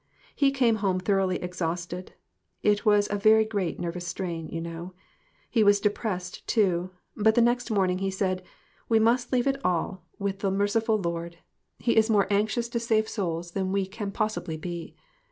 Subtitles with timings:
[0.33, 2.13] He came home thoroughly exhausted;
[2.63, 4.95] it was a very great nervous strain, you know.
[5.47, 8.41] He was depressed, too, but the next morning he said,
[8.89, 10.57] 'We must leave it all with the 54 TOTAL DEPRAVITY.
[10.57, 11.37] merciful Lord;
[11.77, 14.95] he is more anxious to save souls than we can possibly be.'